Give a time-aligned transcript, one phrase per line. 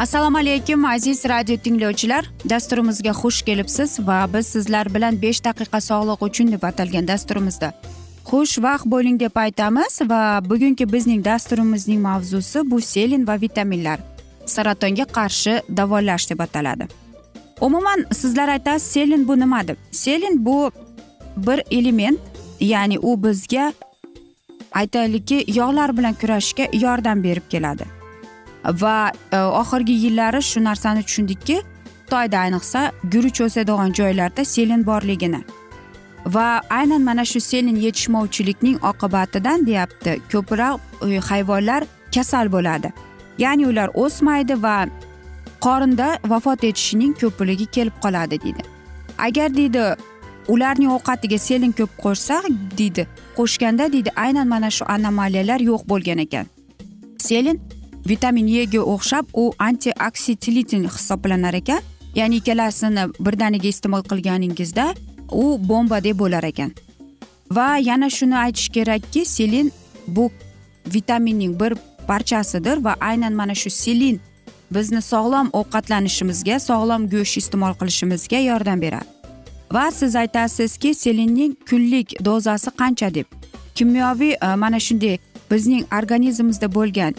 [0.00, 2.24] assalomu alaykum aziz radio tinglovchilar.
[2.50, 7.68] Dasturimizga xush kelibsiz va biz sizlar bilan besh daqiqa sog'liq uchun deb atalgan dasturimizda.
[8.30, 13.98] Xushvaqt bo'ling deb aytamiz va bugungi bizning dasturimizning mavzusi bu selin va vitaminlar.
[14.46, 16.88] Saratonga qarshi davolash deb ataladi.
[17.60, 19.76] Umuman sizlar aytasiz selin bu nima deb?
[19.92, 20.70] Selin bu
[21.36, 22.18] bir element
[22.60, 23.72] ya'ni u bizga
[24.72, 27.99] aytaylikki yog'lar bilan kurashishga yordam berib keladi.
[28.64, 32.80] Va e, oxirgi yillari shu narsani tushundikki xitoyda ayniqsa
[33.12, 35.40] guruch o'sadigan joylarda selin borligini
[36.26, 41.84] va aynan mana shu selin yetishmovchilikning oqibatidan deyapti ko'proq e, hayvonlar
[42.14, 42.92] kasal bo'ladi.
[43.38, 44.86] Ya'ni ular o'smaydi va
[45.60, 48.62] qorinda vafot etishining ko'pligi kelib qoladi deydi.
[49.18, 49.84] Agar deydi
[50.48, 52.44] ularning ovqatiga selin ko'p qo'shsak
[52.78, 53.06] deydi
[53.38, 56.46] qo'shganda deydi aynan mana shu anomaliyalar yo'q bo'lgan ekan.
[57.18, 57.60] Selin
[58.06, 61.80] vitamin ega o'xshab u antioksiditin hisoblanar ekan.
[62.14, 64.94] Ya'ni ikkalasini birdaniga iste'mol qilganingizda
[65.32, 66.72] u bombadek bo'lar ekan.
[67.50, 69.72] Va yana shuni aytish kerakki selin
[70.06, 70.30] bu
[70.94, 71.74] vitaminning bir
[72.06, 74.20] parchasidir va aynan mana shu selin
[74.74, 79.08] bizni sog'lom ovqatlanishimizga sog'lom go'sht iste'mol qilishimizga yordam beradi.
[79.72, 83.26] Va siz aytasizki selinning kunlik dozasi qancha deb?
[83.74, 85.18] Kimyoviy e, mana shunday
[85.50, 87.14] bizning organizmimizda bo'lgan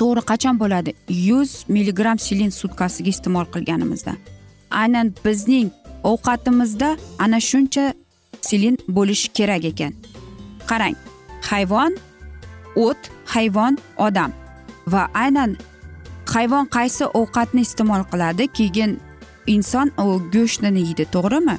[0.00, 0.90] to'g'ri qachon bo'ladi?
[1.28, 4.12] Yuz milligramm selin sutkasiga iste'mol qilganimizda.
[4.82, 5.68] Aynan bizning
[6.10, 6.88] ovqatimizda
[7.18, 7.84] ana shuncha
[8.48, 9.92] selin bo'lishi kerak ekan.
[10.70, 10.96] Qarang
[11.50, 11.92] hayvon
[12.76, 13.02] o't
[13.34, 14.32] hayvon odam
[14.92, 15.56] va aynan
[16.34, 18.92] hayvon qaysi ovqatni iste'mol qiladi keyin
[19.54, 21.56] inson u go'shtini yeydi to'g'rimi?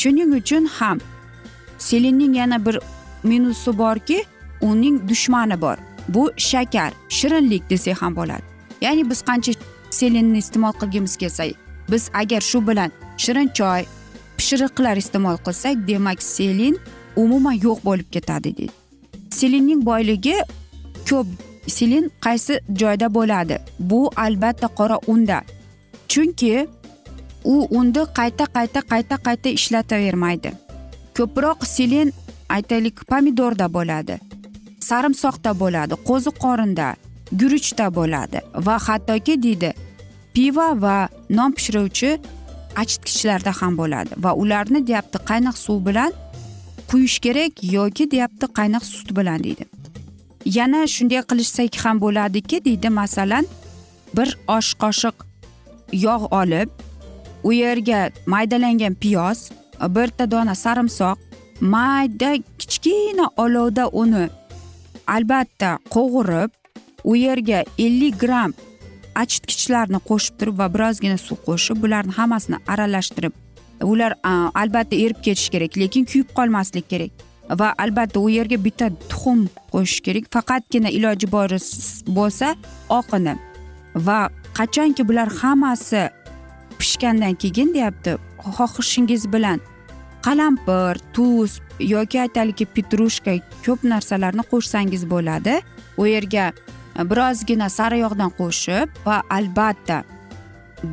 [0.00, 0.98] Shuning uchun ham
[1.78, 2.76] selinning yana bir
[3.22, 4.18] minusi borki
[4.60, 5.76] uning dushmani bor.
[6.14, 8.42] Bu shakar shirinlik desak ham bo'ladi.
[8.80, 9.52] Ya'ni biz qancha
[9.90, 11.44] selinni iste'mol qilgimiz kelsa
[11.90, 13.82] biz agar shu bilan shirin choy
[14.38, 16.74] pishiriqlar iste'mol qilsak demak selin
[17.16, 18.72] umuman yo'q bo'lib ketadi deydi.
[19.30, 20.36] Selinning boyligi
[21.08, 21.26] ko'p
[21.66, 23.56] selin qaysi joyda bo'ladi?
[23.78, 25.38] Bu albatta qora unda.
[26.08, 26.66] Chunki
[27.44, 30.50] u unni qayta qayta qayta qayta ishlatavermaydi.
[31.16, 32.12] Ko'proq selin
[32.48, 34.29] aytaylik pomidorda bo'ladi.
[34.90, 36.88] Sarimsoqda bo'ladi qo'ziqorinda
[37.40, 39.70] guruchda bo'ladi va hattoki deydi
[40.34, 40.96] pivo va
[41.38, 42.10] non pishiruvchi
[42.82, 46.12] achitgichlarda ham bo'ladi va ularni deyapti qaynoq suv bilan
[46.90, 49.64] quyish kerak yoki deyapti qaynoq sut bilan deydi.
[50.56, 53.44] Yana shunday qilishsak ham bo'ladiki deydi masalan
[54.16, 55.16] bir osh qoshiq
[56.06, 56.68] yog' olib
[57.48, 58.00] u yerga
[58.32, 59.38] maydalangan piyoz
[59.96, 61.18] bitta dona sarimsoq
[61.74, 62.30] mayda
[62.60, 64.24] kichkina olovda uni
[65.16, 66.50] albatta qovurib
[67.04, 68.52] u yerga ellik gramm
[69.22, 73.34] achitgichlarni qo'shib turib va birozgina suv qo'shib bularni hammasini aralashtirib
[73.92, 74.12] ular
[74.62, 77.26] albatta erib ketishi kerak lekin kuyib qolmaslik kerak
[77.60, 80.24] va albatta u yerga bitta tuxum qo'shish kerak.
[80.34, 81.50] Faqatgina iloji bor
[82.18, 82.54] bo'lsa
[82.98, 83.34] oqini
[84.06, 84.18] va
[84.58, 86.02] qachonki bular hammasi
[86.78, 88.16] pishgandan keyin deyapti
[88.56, 89.58] xohishingiz bilan
[90.26, 95.60] qalampir tuz yoki aytaylik petrushka ko'p narsalarni qo'shsangiz bo'ladi.
[96.00, 96.52] U yerga
[96.98, 100.02] e, birozgina sariyog'dan qo'shib va albatta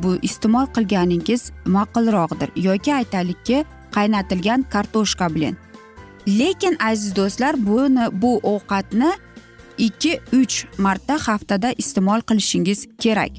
[0.02, 1.42] bu iste'mol qilganingiz
[1.76, 3.64] ma'qulroqdir yoki aytaylikki
[3.96, 5.56] qaynatilgan kartoshka bilan.
[6.40, 9.12] Lekin aziz do'stlar buni bu ovqatni
[9.78, 13.32] ikki uch marta haftada iste'mol qilishingiz kerak.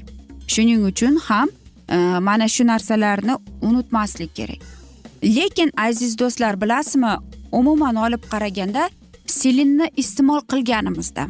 [0.52, 1.48] Shuning uchun ham
[1.88, 1.96] e,
[2.28, 4.79] mana shu narsalarni unutmaslik kerak.
[5.22, 7.14] Lekin aziz do'stlar bilasizmi
[7.52, 8.88] umuman olib qaraganda
[9.26, 11.26] selinni iste'mol qilganimizda.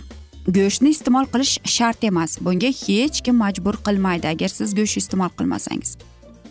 [0.57, 2.39] Go'shtni iste'mol qilish shart emas.
[2.41, 5.97] Bunga hech kim majbur qilmaydi agar siz go'sht iste'mol qilmasangiz.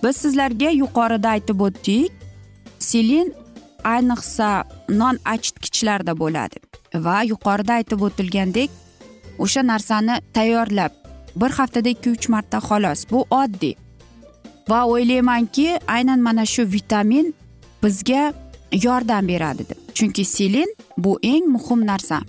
[0.04, 2.12] Biz sizlarga yuqorida aytib o'tdik
[2.80, 3.34] selin
[3.84, 6.58] ayniqsa non achitgichlarda bo'ladi.
[7.06, 8.70] Va yuqorida aytib o'tilgandek
[9.40, 10.94] o'sha narsani tayyorlab
[11.36, 13.06] bir haftada ikki uch marta xolos.
[13.12, 13.76] Bu oddiy.
[14.70, 17.34] Va o'ylaymanki aynan mana shu vitamin
[17.84, 18.34] bizga
[18.86, 19.80] yordam beradi deb.
[19.94, 22.22] Chunki selin bu eng muhim narsa.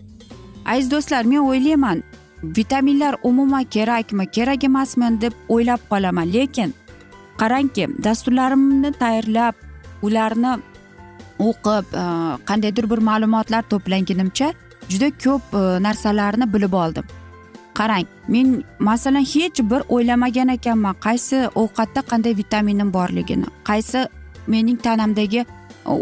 [0.67, 2.03] Aziz do'stlar men o'ylayman
[2.43, 6.33] vitaminlar umuman kerakmi kerak emasmi deb o'ylab qolaman.
[6.33, 6.75] Lekin
[7.41, 9.55] qarangki dasturlarimni tayyorlab
[10.03, 10.53] ularni
[11.39, 12.05] o'qib e,
[12.49, 14.53] qandaydir bir ma'lumotlar to'plaganimcha
[14.93, 17.05] juda ko'p e, narsalarni bilib oldim.
[17.79, 24.09] Qarang men masalan hech bir o'ylamagan ekanman qaysi ovqatda qanday vitaminim borligini qaysi
[24.47, 25.47] mening tanamdagi e,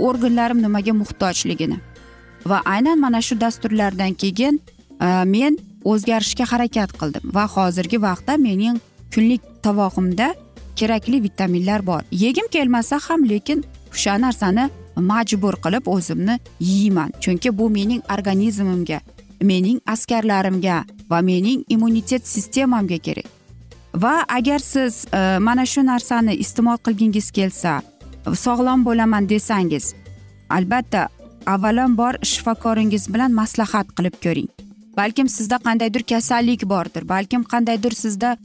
[0.08, 1.78] organlarim nimaga muhtojligini.
[2.46, 4.60] Va aynan mana shu dasturlardan keyin
[5.00, 8.80] e, men o'zgarishga harakat qildim va hozirgi vaqtda mening
[9.14, 10.34] kunlik tovog'imda
[10.76, 12.02] kerakli vitaminlar bor.
[12.10, 19.00] Yegim kelmasa ham lekin o'sha narsani majbur qilib o'zimni yeyman chunki bu mening organizmimga
[19.40, 23.26] mening askarlarimga va mening immunitet sistemamga kerak.
[23.94, 27.80] Va agar siz e, mana shu narsani iste'mol qilgingiz kelsa
[28.34, 29.94] sog'lom bo'laman desangiz
[30.50, 31.08] albatta
[31.46, 34.48] avvalambor shifokoringiz bilan maslahat qilib ko'ring.
[34.96, 38.36] Balkim sizda qandaydir kasallik bordir balkim qandaydir sizda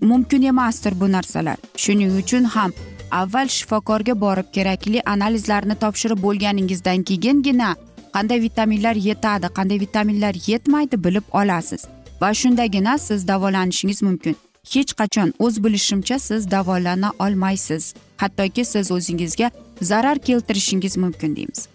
[0.00, 1.56] mumkin emasdir bu narsalar.
[1.76, 2.72] Shuning uchun ham
[3.10, 7.74] avval shifokorga borib kerakli analizlarni topshirib bo'lganingizdan keyingina
[8.14, 11.84] qanday vitaminlar yetadi qanday vitaminlar yetmaydi bilib olasiz.
[12.20, 14.36] Va shundagina siz davolanishingiz mumkin.
[14.72, 17.94] Hech qachon o'z bilishimcha siz davolana olmaysiz.
[18.16, 19.50] Hattoki siz o'zingizga
[19.82, 21.68] zarar keltirishingiz mumkin deymiz.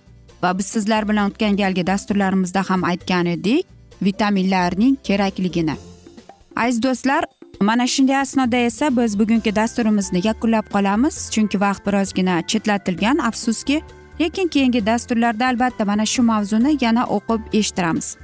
[0.43, 3.65] Va biz sizlar bilan o'tgan galgi dasturlarimizda ham aytgan edik
[4.01, 5.75] vitaminlarning kerakligini.
[6.55, 7.23] Aziz do'stlar
[7.61, 11.15] mana shunday asnoda esa biz bugungi dasturimizni yakunlab qolamiz.
[11.33, 13.81] Chunki vaqt birozgina chetlatilgan afsuski
[14.19, 18.17] lekin keyingi dasturlarda albatta mana shu mavzuni yana o'qib eshittiramiz.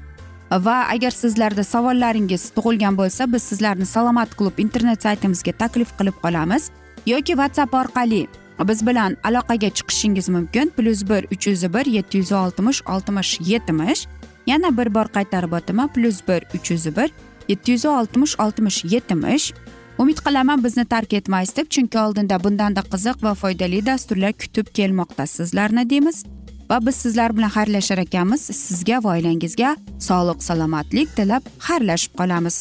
[0.52, 6.72] Va agar sizlarda savollaringiz tug'ilgan bo'lsa biz sizlarni salomat klub internet saytimizga taklif qilib qolamiz.
[7.06, 8.28] Yoki whatsapp orqali
[8.68, 10.72] biz bilan aloqaga chiqishingiz mumkin.
[10.78, 14.08] plyus bir uch yuz bir yetti yuz oltmish oltmish yetmish.
[14.48, 17.12] Yana bir bor qaytarib o'taman plyus bir uch yuz bir
[17.48, 19.54] yetti yuz oltmish oltmish yetmish.
[20.00, 25.26] Umid qilaman bizni tark etmaysiz deb chunki oldinda bundanda qiziq va foydali dasturlar kutib kelmoqda
[25.28, 26.24] sizlarni deymiz.
[26.70, 28.42] Va biz sizlar bilan xayrlashar ekanmiz.
[28.42, 29.76] Sizga va oilangizga
[30.08, 32.58] sog'lik salomatlik tilab xayrlashib qolamiz.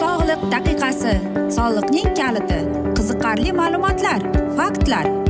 [0.00, 1.14] Sog'liq daqiqasi
[1.56, 2.60] soliqning kaliti
[2.96, 4.20] qiziqarli ma'lumotlar
[4.60, 5.29] faktlar.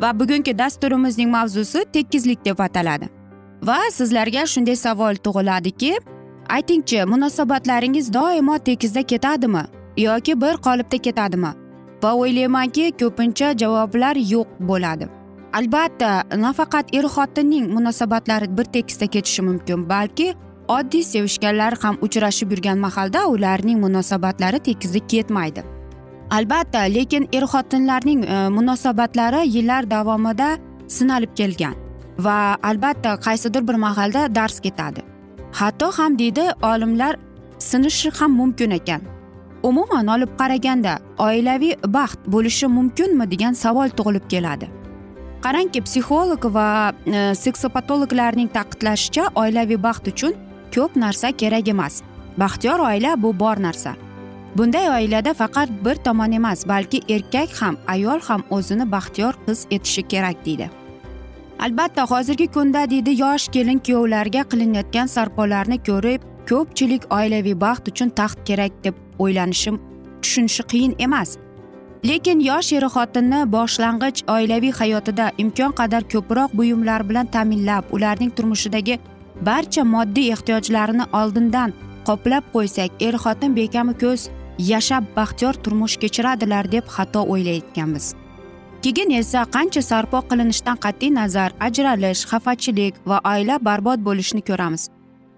[0.00, 3.08] Va bugungi dasturimizning mavzusi tekizlik deb ataladi.
[3.62, 5.92] Va sizlarga shunday savol tug'iladiki
[6.48, 9.64] aytingchi munosabatlaringiz doimo tekisda ketadimi
[9.96, 11.52] yoki bir qolipda ketadimi?
[12.02, 15.06] Va o'ylaymanki ko'pincha javoblar yo'q bo'ladi.
[15.52, 20.34] Albatta nafaqat er xotinning munosabatlari bir tekisda ketishi mumkin balki
[20.68, 25.62] oddiy sevishganlar ham uchrashib yurgan mahalda ularning munosabatlari tekisda ketmaydi.
[26.32, 30.56] Albatta lekin er xotinlarning e, munosabatlari yillar davomida
[30.88, 31.74] sinalib kelgan
[32.18, 35.02] va albatta qaysidir bir mahalda dars ketadi.
[35.52, 37.16] Hatto ham deydi olimlar
[37.58, 39.02] sinishi ham mumkin ekan.
[39.62, 44.70] Umuman olib qaraganda oilaviy baxt bo'lishi mumkinmi degan savol tug'ilib keladi.
[45.44, 46.68] Qarangki psixolog va
[47.06, 50.32] e, seksopatologlarning ta'kidlashicha oilaviy baxt uchun
[50.74, 52.02] ko'p narsa kerak emas.
[52.38, 53.94] Baxtiyor oila bu bor narsa.
[54.56, 60.02] Bunday oilada faqat bir tomon emas balki erkak ham ayol ham o'zini baxtiyor his etishi
[60.08, 60.70] kerak deydi.
[61.58, 68.38] Albatta hozirgi kunda deydi yosh kelin kuyovlarga qilinayotgan sarpolarni ko'rib ko'pchilik oilaviy baxt uchun taxt
[68.44, 69.70] kerak deb o'ylanishi
[70.22, 71.38] tushunishi qiyin emas.
[72.04, 78.98] Lekin yosh er xotinni boshlang'ich oilaviy hayotida imkon qadar ko'proq buyumlar bilan ta'minlab ularning turmushidagi
[79.48, 81.70] barcha moddiy ehtiyojlarini oldindan
[82.08, 84.22] qoplab qo'ysak er xotin bekami ko'z
[84.58, 88.14] yashab baxtiyor turmush kechiradilar deb xato o'ylayotganmiz.
[88.82, 94.82] Keyin esa qancha sarpo qilinishidan qat'iy nazar ajralish xafachilik va oila barbod bo'lishini ko'ramiz.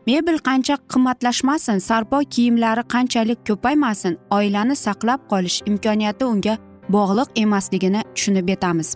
[0.06, 6.54] Mebel qancha qimmatlashmasin sarpo kiyimlari qanchalik ko'paymasin oilani saqlab qolish imkoniyati unga
[6.94, 8.88] bog'liq emasligini tushunib yetamiz.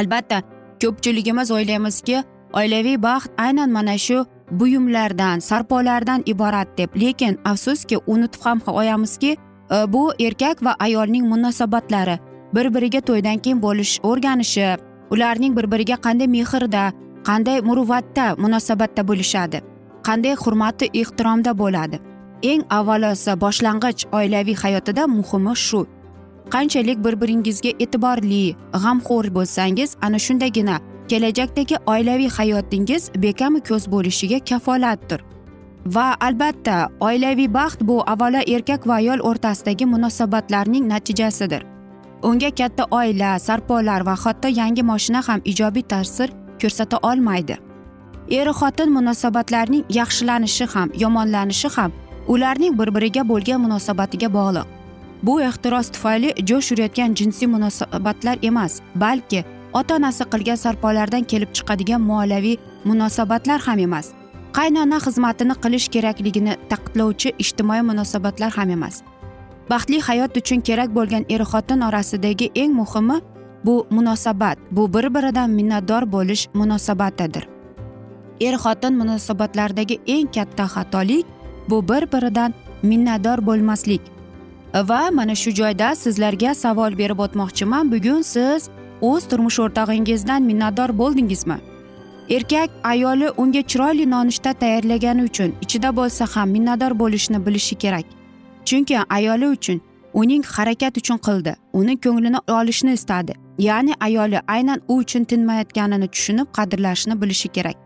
[0.00, 0.38] Albatta
[0.82, 2.16] ko'pchiligimiz o'ylaymizki
[2.58, 6.90] oilaviy baxt aynan mana shu buyumlardan sarpolardan iborat deb.
[7.00, 9.38] Lekin afsuski unutib ham qo'yamizki e,
[9.92, 12.18] bu erkak va ayolning munosabatlari
[12.54, 14.76] bir biriga to'ydan keyin bo'lish o'rganishi
[15.10, 16.84] ularning bir biriga qanday mehrda
[17.28, 19.58] qanday muruvvatda munosabatda bo'lishadi
[20.06, 21.98] qanday hurmati ehtiromda bo'ladi.
[22.42, 25.86] Eng avvalo esa boshlang'ich oilaviy hayotida muhimi shu.
[26.50, 30.76] Qanchalik bir biringizga e'tiborli g'amxo'r bo'lsangiz ana shundagina
[31.08, 35.20] kelajakdagi oilaviy hayotingiz bekami ko'z bo'lishiga kafolatdir.
[35.86, 41.62] Va albatta oilaviy baxt bu avvalo erkak va ayol o'rtasidagi munosabatlarning natijasidir.
[42.22, 47.56] Unga katta oila sarpolar va hatto yangi moshina ham ijobiy ta'sir ko'rsata olmaydi.
[48.30, 51.92] Er xotin munosabatlarining yaxshilanishi ham yomonlanishi ham
[52.28, 54.75] ularning bir biriga bo'lgan munosabatiga bog'liq.
[55.26, 62.00] Bu ehtiros tufayli jo'sh urayotgan jinsiy munosabatlar emas balki ota onasi qilgan sarpolardan kelib chiqadigan
[62.00, 64.06] moliyaviy munosabatlar ham emas.
[64.56, 69.02] Qaynona xizmatini qilish kerakligini ta'kidlovchi ijtimoiy munosabatlar ham emas.
[69.70, 73.16] Baxtli hayot uchun kerak bo'lgan er xotin orasidagi eng muhimi
[73.64, 77.44] bu munosabat bu bir biridan minnatdor bo'lish munosabatidir.
[78.40, 81.26] Er xotin munosabatlaridagi eng katta xatolik
[81.68, 84.15] bu bir biridan minnatdor bo'lmaslik.
[84.84, 87.92] Va mana shu joyda sizlarga savol berib o'tmoqchiman.
[87.92, 88.68] Bugun siz
[89.00, 91.58] o'z turmush o'rtog'ingizdan minnatdor bo'ldingizmi?
[92.30, 98.06] Erkak ayoli unga chiroyli nonushta tayyorlagani uchun ichida bo'lsa ham minnatdor bo'lishni bilishi kerak.
[98.64, 99.80] Chunki ayoli uchun
[100.14, 103.32] uning harakat uchun qildi uni ko'nglini olishni istadi.
[103.58, 107.76] Ya'ni ayoli aynan u uchun tinmayotganini tushunib qadrlashni bilishi kerak.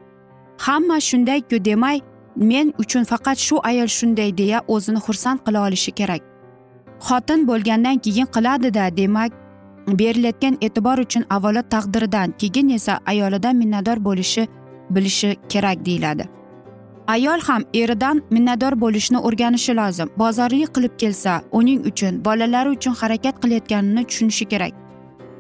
[0.59, 2.01] Hamma shundayku demay
[2.37, 6.30] men uchun faqat shu ayol shunday deya o'zini xursand qila olishi kerak.
[7.09, 9.33] Xotin bo'lgandan keyin qiladida demak
[10.01, 14.49] berilayotgan e'tibor uchun avvalo taqdiridan keyin esa ayolidan minnatdor bo'lishi
[14.91, 16.25] bilishi kerak deyiladi.
[17.07, 20.09] Ayol ham eridan minnatdor bo'lishni o'rganishi lozim.
[20.19, 24.73] Bozorlik qilib kelsa uning uchun bolalari uchun harakat qilayotganini tushunishi kerak.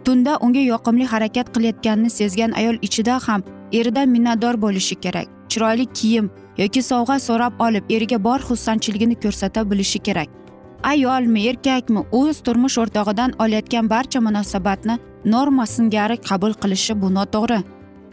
[0.04, 5.26] Tunda unga yoqimli harakat qilayotganini sezgan ayol ichida ham eridan minnatdor bo'lishi kerak.
[5.50, 10.28] Chiroyli kiyim yoki sovg'a so'rab olib eriga bor xursandchiligini ko'rsata bilishi kerak.
[10.82, 12.00] Ayolmi erkakmi?
[12.12, 17.60] O'z turmush o'rtog'idan olayotgan barcha munosabatni norma singari qabul qilishi bu noto'g'ri.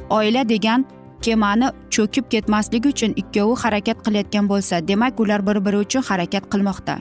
[0.10, 0.86] Oila degan
[1.22, 6.96] kemani cho'kib ketmasligi uchun ikkovi harakat qilayotgan bo'lsa demak ular bir biri uchun harakat qilmoqda.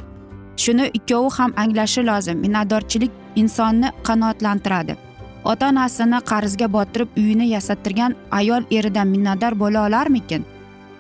[0.57, 2.39] Shuni ikkovi ham anglashi lozim.
[2.45, 4.97] Minnatdorchilik insonni qanoatlantiradi.
[5.45, 10.45] Ota onasini qarzga botirib uyini yasattirgan ayol eridan minnatdor bo'la olarmikin?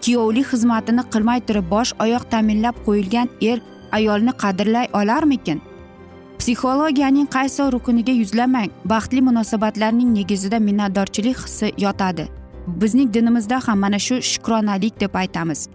[0.04, 3.58] Kuyovlik xizmatini qilmay turib bosh oyoq ta'minlab qo'yilgan er
[3.93, 5.61] ayolni qadrlay olarmikin?
[6.38, 12.28] Psixologiyaning qaysi rukuniga yuzlamang baxtli munosabatlarning negizida minnatdorchilik hissi yotadi.
[12.66, 15.69] Bizning dinimizda ham mana shu shukronalik deb aytamiz.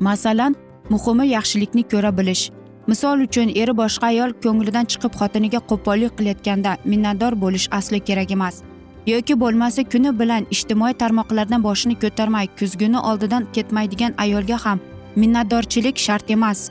[0.00, 0.56] Masalan
[0.90, 2.50] muhimi yaxshilikni ko'ra bilish.
[2.86, 8.62] Misol uchun eri boshqa ayol ko'nglidan chiqib xotiniga qo'pollik qilayotganda minnatdor bo'lish aslo kerak emas.
[9.06, 14.78] Yoki bo'lmasa kuni bilan ijtimoiy tarmoqlardan boshini ko'tarmay kuzguni oldidan ketmaydigan ayolga ham
[15.16, 16.70] minnatdorchilik shart emas.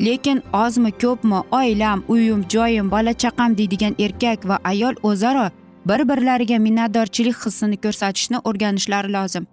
[0.00, 5.50] Lekin ozmi ko'pmi oilam uyim joyim bola chaqam deydigan erkak va ayol o'zaro
[5.88, 9.46] bir birlariga minnatdorchilik hissini ko'rsatishni o'rganishlari lozim.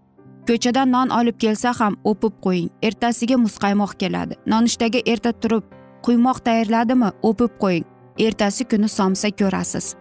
[0.48, 2.70] Ko'chadan non olib kelsa ham o'pib qo'ying.
[2.88, 4.34] Ertasiga muzqaymoq keladi.
[4.46, 5.64] Nonushtaga erta turib
[6.06, 7.86] quymoq tayyorladimi o'pib qo'ying.
[8.26, 9.96] Ertasi kuni somsa ko'rasiz.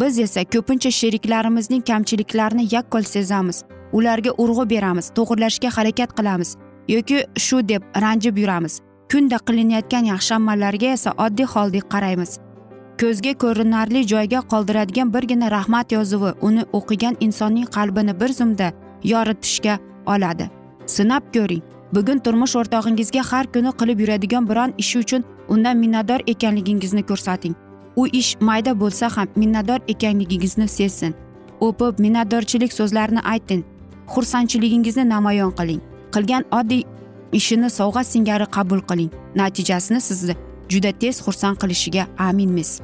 [0.00, 3.64] Biz esa ko'pincha sheriklarimizning kamchiliklarini yakkol sezamiz.
[3.92, 6.50] Ularga urg'u beramiz to'g'irlashga harakat qilamiz
[6.88, 8.80] yoki shu deb ranjib yuramiz.
[9.10, 12.38] Kunda qilinayotgan yaxshi amallarga esa oddiy holdek qaraymiz.
[13.00, 18.68] Ko'zga ko'rinarli joyga qoldiradigan birgina rahmat yozuvi uni o'qigan insonning qalbini bir zumda
[19.12, 20.50] yoritishga oladi.
[20.86, 21.62] Sinab ko'ring
[21.94, 27.54] bugun turmush o'rtog'ingizga har kuni qilib yuradigan biron ishi uchun undan minnatdor ekanligingizni ko'rsating.
[27.96, 31.14] U ish mayda bo'lsa ham minnatdor ekanligingizni sezsin.
[31.60, 33.62] O'pib minnatdorchilik so'zlarini ayting.
[34.12, 35.80] Xursandchiligingizni namoyon qiling.
[36.14, 36.82] Qilgan oddiy
[37.32, 39.10] ishini sovg'a singari qabul qiling.
[39.36, 40.34] Natijasini sizni
[40.68, 42.80] juda tez xursand qilishiga aminmiz.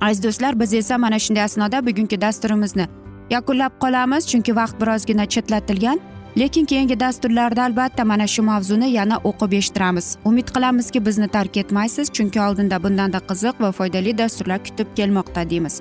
[0.00, 2.86] Aziz do'stlar biz esa mana shunday asnoda bugungi dasturimizni
[3.30, 6.00] yakunlab qolamiz chunki vaqt birozgina chetlatilgan
[6.36, 10.16] lekin keyingi dasturlarda albatta mana shu mavzuni yana o'qib eshittiramiz.
[10.24, 15.80] Umid qilamizki bizni tark etmaysiz chunki oldinda bundanda qiziq va foydali dasturlar kutib kelmoqda deymiz.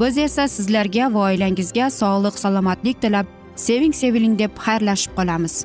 [0.00, 5.64] Biz esa sizlarga va oilangizga sog'lik salomatlik tilab seving seviling deb xayrlashib qolamiz.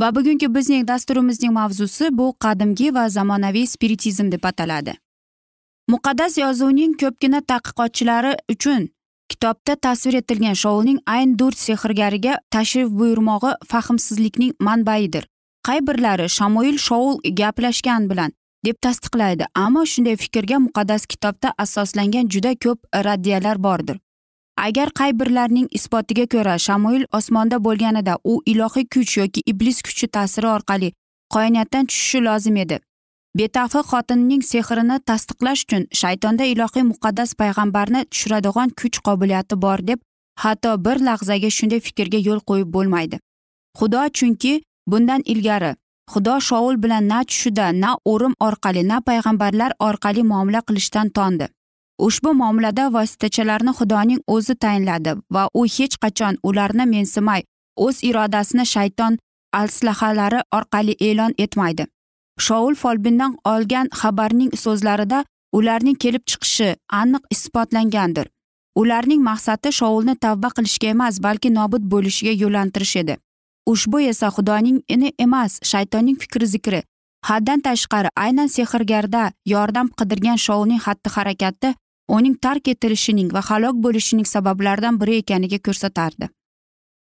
[0.00, 4.94] Va bugungi bizning dasturimizning mavzusi bu qadimgi va zamonaviy spiritizm deb ataladi.
[5.88, 8.88] Muqaddas yozuvning ko'pgina tadqiqotchilari uchun
[9.28, 15.24] kitobda tasvir etilgan shouning ayn dur sehrgariga tashrif buyurmog'i fahmsizlikning manbaidir.
[15.66, 18.32] Qay birlari shamoil shoul gaplashgan bilan
[18.66, 23.98] deb tasdiqlaydi ammo shunday fikrga muqaddas kitobda asoslangan juda ko'p raddiyalar bordir.
[24.56, 30.48] Agar qay birlarning isbotiga ko'ra shamoil osmonda bo'lganida u ilohiy kuch yoki iblis kuchi ta'siri
[30.56, 30.92] orqali
[31.34, 32.78] qoiniyatdan tushishi lozim edi.
[33.38, 40.00] Betafi xotinning sehrini tasdiqlash uchun shaytonda ilohiy muqaddas payg'ambarni tushiradigan kuch qobiliyati bor deb
[40.42, 43.16] hatto bir lahzaga shunday fikrga yo'l qo'yib bo'lmaydi.
[43.78, 44.52] Xudo chunki
[44.86, 45.72] bundan ilgari
[46.12, 51.46] xudo shovul bilan na tushida na o'rim orqali na payg'ambarlar orqali muomala qilishdan tondi.
[51.98, 57.42] Ushbu muomalada vositachilarni xudoning o'zi tayinladi va u hech qachon ularni mensimay
[57.86, 59.18] o'z irodasini shayton
[59.62, 61.86] aslahalari orqali e'lon etmaydi.
[62.44, 65.24] Shoul folbindan olgan xabarning so'zlarida
[65.58, 68.26] ularning kelib chiqishi aniq isbotlangandir.
[68.80, 73.16] Ularning maqsadi shoulni tavba qilishga emas balki nobud bo'lishiga yo'llantirish edi
[73.66, 76.82] ushbu esa xudoning ini emas shaytonning fikri zikri
[77.28, 79.22] haddan tashqari aynan sehrgarda
[79.54, 81.74] yordam qidirgan shouning xatti harakati
[82.16, 86.28] uning tark etilishining va halok bo'lishining sabablaridan biri ekaniga ko'rsatardi.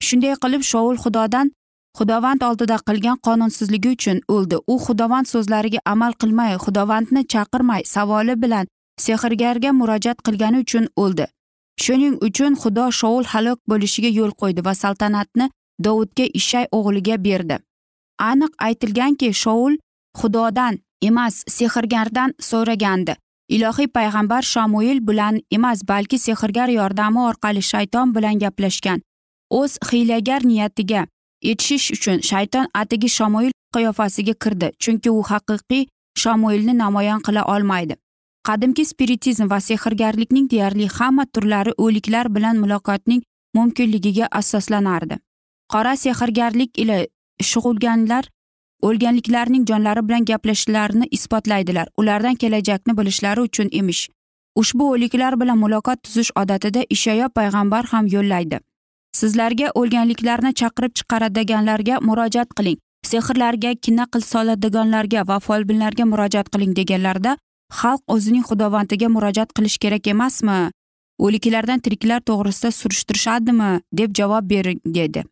[0.07, 1.53] Shunday qilib shoul xudodan
[1.99, 4.57] xudovand oldida qilgan qonunsizligi uchun o'ldi.
[4.73, 8.67] U xudovand so'zlariga amal qilmay xudovandni chaqirmay savoli bilan
[9.05, 11.27] sehrgarga murojaat qilgani uchun o'ldi.
[11.85, 15.47] Shuning uchun xudo shoul halok bo'lishiga yo'l qo'ydi va saltanatni
[15.85, 17.57] dovudga ishay o'g'liga berdi.
[18.31, 19.73] Aniq aytilganki shoul
[20.21, 23.15] xudodan emas sehrgardan so'ragandi.
[23.49, 29.01] Ilohiy payg'ambar shamuil bilan emas balki sehrgar yordami orqali shayton bilan gaplashgan.
[29.51, 31.07] O'z hiylagar niyatiga
[31.43, 35.87] yetishish uchun shayton atigi shamoil qiyofasiga kirdi chunki u haqiqiy
[36.23, 37.97] shamoilni namoyon qila olmaydi.
[38.49, 43.23] Qadimgi spiritizm va sehrgarlikning deyarli hamma turlari o'liklar bilan muloqotning
[43.57, 45.17] mumkinligiga asoslanardi.
[45.73, 46.99] Qora sehrgarlik ila
[47.51, 48.25] shug'ullanganlar
[48.83, 51.89] o'lganliklarning jonlari bilan gaplashishlarini isbotlaydilar.
[51.97, 54.09] Ulardan kelajakni bilishlari uchun emish.
[54.57, 58.61] Ushbu o'liklar bilan muloqot tuzish odatida ishoyo payg'ambar ham yo'llaydi.
[59.21, 62.79] Sizlarga o'lganliklarni chaqirib chiqaradiganlarga murojaat qiling.
[63.11, 67.37] Sehrlarga kina qil soladiganlarga va folbinlarga murojaat qiling deganlarida
[67.81, 70.59] xalq o'zining xudovandiga murojaat qilish kerak emasmi?
[71.19, 73.71] O'liklardan tiriklar to'g'risida surishtirishadimi?
[73.93, 75.25] deb javob bering dedi.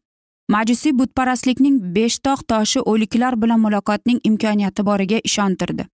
[0.49, 5.87] Majusiy butparastlikning beshtog' toshi o'liklar bilan muloqotning imkoniyati boriga ishontirdi.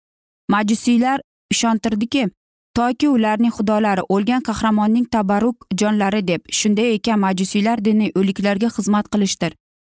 [0.50, 2.30] Majusiylar ishontirdiki
[2.76, 9.54] toki ularning xudolari o'lgan qahramonning tabarruk jonlari deb shunday ekan majusiylar dini o'liklarga xizmat qilishdir.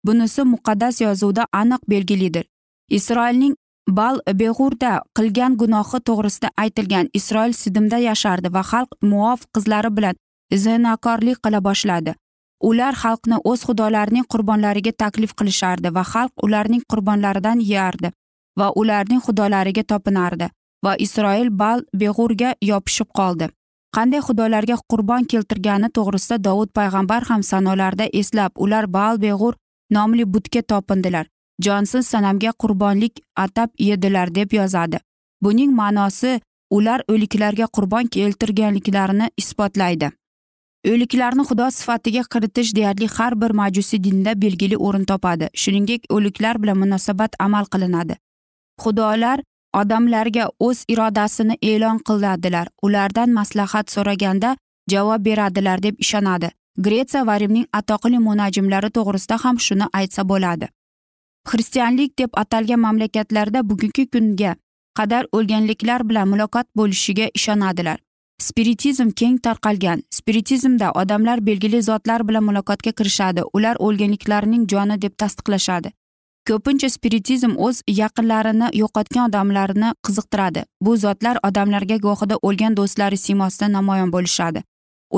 [0.07, 2.45] Bunisi muqaddas yozuvda aniq belgilidir.
[2.91, 3.55] Isroilning
[3.89, 10.17] bal beg'urda qilgan gunohi to'g'risida aytilgan isroil sidimda yashardi va xalq muof qizlari bilan
[10.65, 12.15] zinakorlik qila boshladi.
[12.71, 18.13] Ular xalqni o'z xudolarining qurbonlariga taklif qilishardi va xalq ularning qurbonlaridan yeyardi
[18.59, 20.49] va ularning xudolariga topinardi
[20.85, 23.49] va isroil bal beg'urga yopishib qoldi.
[23.97, 29.55] Qanday xudolarga qurbon keltirgani to'g'risida dovud payg'ambar ham sanolarda eslab ular bal beg'ur
[29.97, 31.27] nomli butga topindilar.
[31.65, 34.99] Jonsiz sanamga qurbonlik atab yedilar deb yozadi.
[35.43, 36.41] Buning ma'nosi
[36.77, 40.11] ular o'liklarga qurbon keltirganliklarini isbotlaydi.
[40.91, 45.49] O'liklarni xudo sifatiga kiritish deyarli har bir majusiy dinda belgili o'rin topadi.
[45.55, 48.17] Shuningdek o'liklar bilan munosabat amal qilinadi.
[48.83, 49.41] Xudolar
[49.81, 52.69] odamlarga o'z irodasini e'lon qiladilar.
[52.83, 54.57] Ulardan maslahat so'raganda
[54.91, 56.51] javob beradilar deb ishonadi.
[56.79, 60.69] Gretsiya va rimning atoqli munajimlari to'g'risida ham shuni aytsa bo'ladi.
[61.51, 64.57] Xristianlik deb atalgan mamlakatlarda bugungi kunga
[64.99, 67.99] qadar o'lganliklar bilan muloqot bo'lishiga ishonadilar.
[68.43, 70.03] Spiritizm keng tarqalgan.
[70.11, 73.43] Spiritizmda odamlar belgili zotlar bilan muloqotga kirishadi.
[73.53, 75.93] Ular o'lganliklarning joni deb tasdiqlashadi.
[76.49, 80.65] Ko'pincha spiritizm o'z yaqinlarini yo'qotgan odamlarni qiziqtiradi.
[80.87, 84.63] Bu zotlar odamlarga gohida o'lgan do'stlari siymosida namoyon bo'lishadi.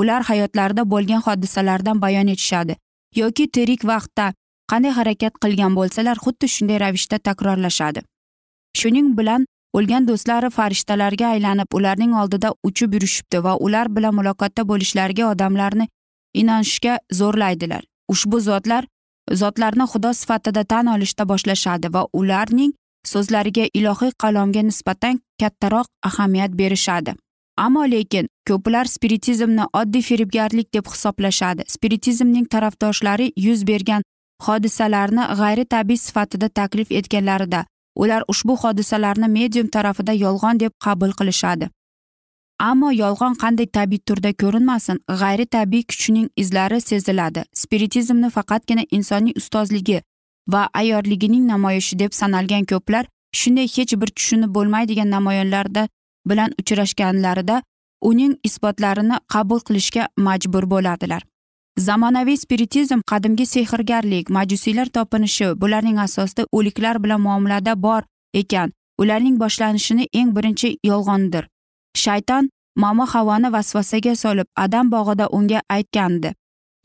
[0.01, 2.75] Ular hayotlarida bo'lgan hodisalardan bayon etishadi.
[3.21, 4.33] Yoki tirik vaqtda
[4.71, 8.05] qanday harakat qilgan bo'lsalar xuddi shunday ravishda takrorlashadi.
[8.79, 9.45] Shuning bilan
[9.77, 15.87] o'lgan do'stlari farishtalarga aylanib ularning oldida uchib yurishibdi va ular bilan muloqotda bo'lishlariga odamlarni
[16.41, 17.83] inonishga zo'rlaydilar.
[18.13, 18.87] Ushbu zotlar
[19.41, 22.71] zotlarni xudo sifatida tan olishda boshlashadi va ularning
[23.11, 27.15] so'zlariga ilohiy qalomga nisbatan kattaroq ahamiyat berishadi.
[27.65, 31.63] Ammo lekin ko'plar spiritizmni oddiy firibgarlik deb hisoblashadi.
[31.75, 34.01] Spiritizmning tarafdoshlari yuz bergan
[34.47, 41.69] hodisalarni g'ayritabiiy sifatida taklif etganlarida ular ushbu hodisalarni medium tarafida yolg'on deb qabul qilishadi.
[42.59, 47.43] Ammo yolg'on qanday tabiiy turda ko'rinmasin g'ayri tabiiy kuchning izlari seziladi.
[47.53, 50.01] Spiritizmni faqatgina insoniy ustozligi
[50.53, 53.05] va ayyorligining namoyishi deb sanalgan ko'plar
[53.39, 55.87] shunday hech bir tushunib bo'lmaydigan namoyonlarda
[56.29, 57.61] bilan uchrashganlarida
[58.09, 61.21] uning isbotlarini qabul qilishga majbur bo'ladilar
[61.77, 68.01] zamonaviy spiritizm qadimgi sehrgarlik majusiylar topinishi bularning asosida o'liklar bilan muomalada bor
[68.33, 68.71] ekan.
[68.97, 71.47] Ularning boshlanishini eng birinchi yolg'ondir.
[71.97, 76.31] Shayton momo havoni vasvasaga solib adam bog'ida unga aytgandi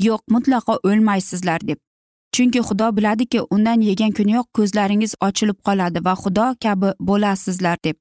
[0.06, 1.78] yo'q mutlaqo o'lmaysizlar deb.
[2.34, 7.96] Chunki xudo biladiki undan yegan kuniyoq ko'zlaringiz ochilib qoladi va xudo kabi bo'lasizlar deb.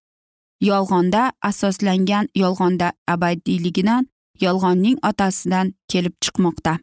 [0.62, 4.08] Yolg'onda asoslangan yolg'onda abadiyligidan
[4.46, 6.78] yolg'onning otasidan kelib chiqmoqda.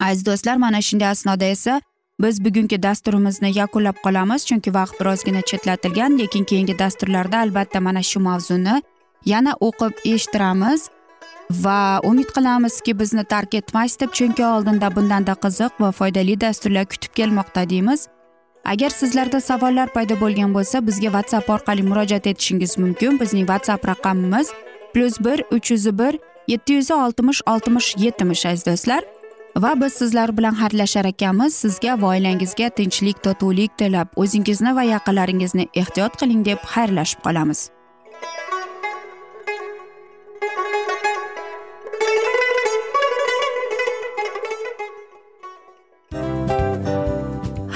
[0.00, 1.80] Aziz do'stlar mana shunday asnoda esa
[2.22, 8.20] biz bugungi dasturimizni yakunlab qolamiz chunki vaqt birozgina chetlatilgan lekin keyingi dasturlarda albatta mana shu
[8.20, 8.82] mavzuni
[9.32, 10.90] yana o'qib eshittiramiz
[11.50, 17.12] va umid qilamizki bizni tark etmaysiz deb chunki oldinda bundanda qiziq va foydali dasturlar kutib
[17.18, 18.08] kelmoqda deymiz.
[18.64, 23.20] Agar sizlarda savollar paydo bo'lgan bo'lsa bizga whatsapp orqali murojaat etishingiz mumkin.
[23.20, 24.52] Bizning whatsapp raqamimiz
[24.94, 29.02] plyus bir uch yuz bir yetti yuz oltmish oltmish yetmish aziz do'stlar.
[29.56, 31.54] Va biz sizlar bilan xayrlashar ekanmiz.
[31.54, 37.70] Sizga va oilangizga tinchlik totuvlik tilab o'zingizni va yaqinlaringizni ehtiyot qiling deb xayrlashib qolamiz.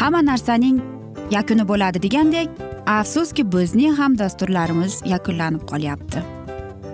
[0.01, 0.79] Hamma narsaning
[1.31, 2.49] yakuni bo'ladi degandek
[2.99, 6.42] afsuski bizning ham dasturlarimiz yakunlanib qolyapti.